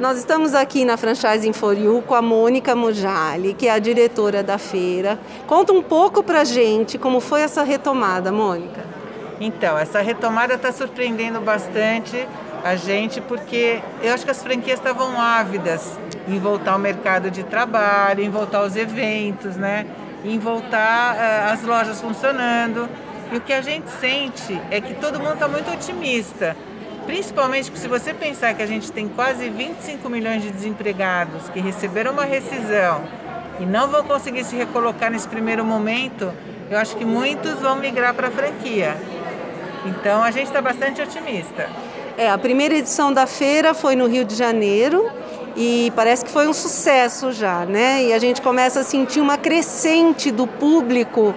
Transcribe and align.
Nós 0.00 0.16
estamos 0.16 0.54
aqui 0.54 0.84
na 0.84 0.96
Franchising 0.96 1.52
for 1.52 1.76
You 1.76 2.04
com 2.06 2.14
a 2.14 2.22
Mônica 2.22 2.72
Mujali, 2.76 3.52
que 3.52 3.66
é 3.66 3.72
a 3.72 3.80
diretora 3.80 4.44
da 4.44 4.56
feira. 4.56 5.18
Conta 5.44 5.72
um 5.72 5.82
pouco 5.82 6.22
pra 6.22 6.44
gente 6.44 6.96
como 6.96 7.18
foi 7.18 7.40
essa 7.40 7.64
retomada, 7.64 8.30
Mônica. 8.30 8.80
Então, 9.40 9.76
essa 9.76 10.00
retomada 10.00 10.54
está 10.54 10.70
surpreendendo 10.70 11.40
bastante 11.40 12.28
a 12.62 12.76
gente 12.76 13.20
porque 13.20 13.80
eu 14.00 14.14
acho 14.14 14.24
que 14.24 14.30
as 14.30 14.40
franquias 14.40 14.78
estavam 14.78 15.20
ávidas 15.20 15.98
em 16.28 16.38
voltar 16.38 16.74
ao 16.74 16.78
mercado 16.78 17.28
de 17.28 17.42
trabalho, 17.42 18.22
em 18.22 18.30
voltar 18.30 18.58
aos 18.58 18.76
eventos, 18.76 19.56
né? 19.56 19.84
Em 20.24 20.38
voltar 20.38 21.16
uh, 21.16 21.52
as 21.52 21.64
lojas 21.64 22.00
funcionando. 22.00 22.88
E 23.32 23.36
o 23.36 23.40
que 23.40 23.52
a 23.52 23.60
gente 23.60 23.90
sente 23.90 24.60
é 24.70 24.80
que 24.80 24.94
todo 24.94 25.18
mundo 25.18 25.34
está 25.34 25.48
muito 25.48 25.68
otimista 25.72 26.56
Principalmente 27.08 27.72
se 27.74 27.88
você 27.88 28.12
pensar 28.12 28.52
que 28.52 28.62
a 28.62 28.66
gente 28.66 28.92
tem 28.92 29.08
quase 29.08 29.48
25 29.48 30.10
milhões 30.10 30.42
de 30.42 30.50
desempregados 30.50 31.48
que 31.48 31.58
receberam 31.58 32.12
uma 32.12 32.26
rescisão 32.26 33.02
e 33.58 33.64
não 33.64 33.88
vão 33.88 34.04
conseguir 34.04 34.44
se 34.44 34.54
recolocar 34.54 35.10
nesse 35.10 35.26
primeiro 35.26 35.64
momento, 35.64 36.30
eu 36.70 36.76
acho 36.76 36.94
que 36.96 37.06
muitos 37.06 37.54
vão 37.60 37.76
migrar 37.76 38.12
para 38.12 38.28
a 38.28 38.30
franquia. 38.30 38.94
Então 39.86 40.22
a 40.22 40.30
gente 40.30 40.48
está 40.48 40.60
bastante 40.60 41.00
otimista. 41.00 41.70
É, 42.18 42.28
a 42.28 42.36
primeira 42.36 42.74
edição 42.74 43.10
da 43.10 43.26
feira 43.26 43.72
foi 43.72 43.96
no 43.96 44.06
Rio 44.06 44.26
de 44.26 44.34
Janeiro 44.34 45.10
e 45.56 45.90
parece 45.96 46.26
que 46.26 46.30
foi 46.30 46.46
um 46.46 46.52
sucesso 46.52 47.32
já, 47.32 47.64
né? 47.64 48.04
E 48.04 48.12
a 48.12 48.18
gente 48.18 48.42
começa 48.42 48.80
a 48.80 48.84
sentir 48.84 49.20
uma 49.20 49.38
crescente 49.38 50.30
do 50.30 50.46
público 50.46 51.34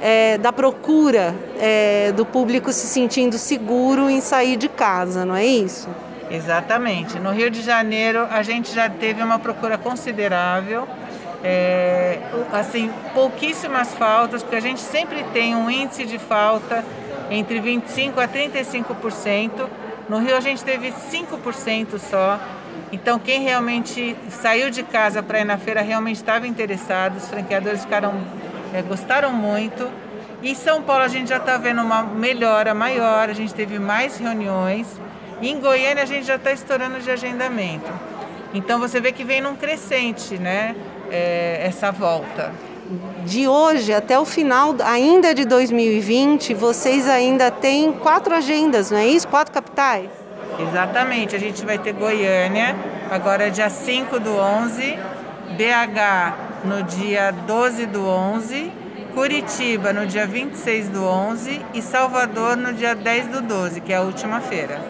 é, 0.00 0.38
da 0.38 0.52
procura 0.52 1.34
é, 1.58 2.12
do 2.12 2.24
público 2.24 2.72
se 2.72 2.86
sentindo 2.86 3.36
seguro 3.36 4.08
em 4.08 4.20
sair 4.20 4.56
de 4.56 4.68
casa, 4.68 5.24
não 5.24 5.36
é 5.36 5.44
isso? 5.44 5.88
Exatamente. 6.30 7.18
No 7.18 7.30
Rio 7.32 7.50
de 7.50 7.60
Janeiro 7.60 8.26
a 8.30 8.42
gente 8.42 8.72
já 8.72 8.88
teve 8.88 9.22
uma 9.22 9.38
procura 9.38 9.76
considerável. 9.76 10.88
É, 11.42 12.18
assim, 12.52 12.90
pouquíssimas 13.14 13.94
faltas, 13.94 14.42
porque 14.42 14.56
a 14.56 14.60
gente 14.60 14.80
sempre 14.80 15.24
tem 15.32 15.56
um 15.56 15.70
índice 15.70 16.04
de 16.04 16.18
falta 16.18 16.84
entre 17.30 17.60
25% 17.60 18.18
a 18.18 18.28
35%. 18.28 19.66
No 20.08 20.18
Rio 20.18 20.36
a 20.36 20.40
gente 20.40 20.62
teve 20.62 20.92
5% 20.92 21.98
só. 21.98 22.38
Então, 22.92 23.18
quem 23.18 23.42
realmente 23.42 24.16
saiu 24.28 24.70
de 24.70 24.82
casa 24.82 25.22
para 25.22 25.40
ir 25.40 25.44
na 25.44 25.56
feira 25.56 25.80
realmente 25.80 26.16
estava 26.16 26.46
interessado, 26.46 27.16
os 27.16 27.28
franqueadores 27.28 27.82
ficaram 27.82 28.14
é, 28.72 28.82
gostaram 28.82 29.32
muito. 29.32 29.88
E 30.42 30.54
São 30.54 30.82
Paulo 30.82 31.02
a 31.02 31.08
gente 31.08 31.28
já 31.28 31.36
está 31.36 31.58
vendo 31.58 31.82
uma 31.82 32.02
melhora 32.02 32.72
maior, 32.72 33.28
a 33.28 33.32
gente 33.32 33.54
teve 33.54 33.78
mais 33.78 34.16
reuniões. 34.16 34.86
E 35.40 35.50
em 35.50 35.60
Goiânia 35.60 36.02
a 36.02 36.06
gente 36.06 36.26
já 36.26 36.36
está 36.36 36.52
estourando 36.52 36.98
de 37.00 37.10
agendamento. 37.10 37.90
Então 38.54 38.78
você 38.78 39.00
vê 39.00 39.12
que 39.12 39.24
vem 39.24 39.40
num 39.40 39.56
crescente, 39.56 40.38
né? 40.38 40.74
É, 41.10 41.60
essa 41.64 41.90
volta. 41.90 42.52
De 43.24 43.46
hoje 43.46 43.92
até 43.92 44.18
o 44.18 44.24
final 44.24 44.74
ainda 44.84 45.34
de 45.34 45.44
2020, 45.44 46.54
vocês 46.54 47.08
ainda 47.08 47.50
têm 47.50 47.92
quatro 47.92 48.34
agendas, 48.34 48.90
não 48.90 48.98
é 48.98 49.06
isso? 49.06 49.28
Quatro 49.28 49.52
capitais? 49.52 50.10
Exatamente. 50.58 51.36
A 51.36 51.38
gente 51.38 51.64
vai 51.64 51.78
ter 51.78 51.92
Goiânia, 51.92 52.74
agora 53.10 53.50
dia 53.50 53.70
5 53.70 54.18
do 54.18 54.34
11, 54.34 54.98
BH 55.56 56.49
no 56.64 56.82
dia 56.82 57.30
12 57.30 57.86
do 57.86 58.06
11, 58.06 58.72
Curitiba 59.14 59.92
no 59.92 60.06
dia 60.06 60.26
26 60.26 60.88
do 60.88 61.04
11 61.04 61.60
e 61.74 61.82
Salvador 61.82 62.56
no 62.56 62.72
dia 62.72 62.94
10 62.94 63.28
do 63.28 63.42
12, 63.42 63.80
que 63.80 63.92
é 63.92 63.96
a 63.96 64.02
última 64.02 64.40
feira. 64.40 64.80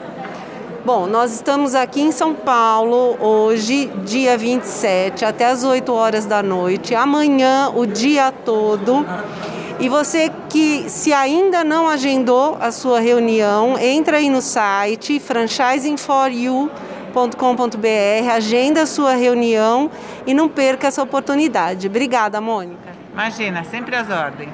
Bom, 0.84 1.06
nós 1.06 1.32
estamos 1.32 1.74
aqui 1.74 2.00
em 2.00 2.12
São 2.12 2.34
Paulo 2.34 3.16
hoje, 3.20 3.90
dia 4.04 4.36
27, 4.36 5.24
até 5.24 5.46
as 5.46 5.62
8 5.62 5.92
horas 5.92 6.26
da 6.26 6.42
noite. 6.42 6.94
Amanhã, 6.94 7.70
o 7.74 7.86
dia 7.86 8.32
todo. 8.32 9.06
E 9.78 9.88
você 9.88 10.30
que 10.48 10.88
se 10.88 11.12
ainda 11.12 11.64
não 11.64 11.88
agendou 11.88 12.56
a 12.60 12.70
sua 12.70 13.00
reunião, 13.00 13.78
entra 13.78 14.18
aí 14.18 14.28
no 14.28 14.42
site 14.42 15.18
franchising 15.20 15.96
for 15.96 16.30
you 16.30 16.70
com.br 17.10 18.30
agenda 18.34 18.82
a 18.82 18.86
sua 18.86 19.14
reunião 19.14 19.90
e 20.26 20.32
não 20.32 20.48
perca 20.48 20.86
essa 20.86 21.02
oportunidade. 21.02 21.86
Obrigada, 21.86 22.40
Mônica. 22.40 22.90
Imagina, 23.12 23.64
sempre 23.64 23.96
as 23.96 24.08
ordens. 24.08 24.50